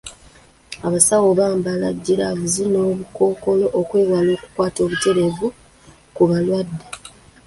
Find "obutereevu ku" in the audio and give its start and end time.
4.85-6.23